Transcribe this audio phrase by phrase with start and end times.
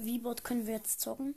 [0.00, 1.34] V-Bot können wir jetzt zocken.